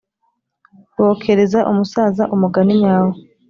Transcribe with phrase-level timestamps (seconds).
[1.03, 3.11] bokereza umusaza umugani nyawo